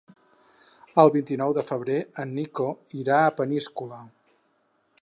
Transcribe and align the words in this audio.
El 1.03 1.11
vint-i-nou 1.15 1.53
de 1.57 1.65
febrer 1.67 1.99
en 2.25 2.35
Nico 2.39 2.67
irà 3.03 3.21
a 3.27 3.37
Peníscola. 3.43 4.03